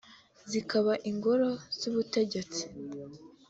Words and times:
zikaba 0.51 0.93
ingoro 1.09 1.49
z’ubutegetsi 1.77 2.61